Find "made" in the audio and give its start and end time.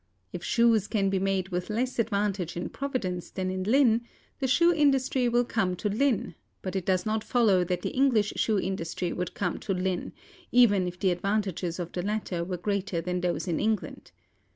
1.19-1.49